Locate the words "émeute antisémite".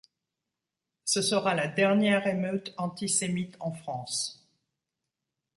2.25-3.55